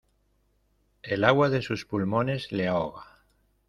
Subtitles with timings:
[1.03, 3.05] el agua de sus pulmones le ahoga.